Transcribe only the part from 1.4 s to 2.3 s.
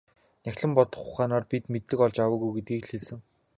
бид мэдлэг олж